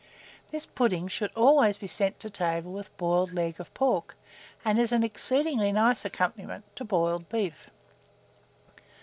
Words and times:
This 0.49 0.65
pudding 0.65 1.07
should 1.09 1.29
always 1.35 1.77
be 1.77 1.85
sent 1.85 2.19
to 2.21 2.29
table 2.31 2.71
with 2.71 2.97
boiled 2.97 3.33
leg 3.35 3.59
of 3.59 3.71
pork, 3.75 4.15
and 4.65 4.79
is 4.79 4.91
an 4.91 5.03
exceedingly 5.03 5.71
nice 5.71 6.03
accompaniment 6.05 6.63
to 6.77 6.83
boiled 6.83 7.29
beef. 7.29 7.69